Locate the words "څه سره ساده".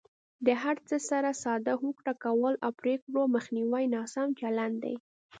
0.87-1.73